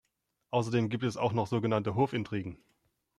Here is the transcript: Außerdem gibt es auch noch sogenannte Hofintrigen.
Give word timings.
Außerdem 0.49 0.89
gibt 0.89 1.03
es 1.03 1.15
auch 1.15 1.31
noch 1.31 1.45
sogenannte 1.45 1.93
Hofintrigen. 1.93 2.57